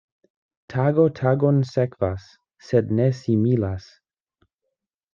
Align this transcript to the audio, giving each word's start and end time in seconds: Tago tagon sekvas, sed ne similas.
Tago 0.73 1.05
tagon 1.19 1.59
sekvas, 1.73 2.27
sed 2.71 2.93
ne 3.01 3.09
similas. 3.23 3.89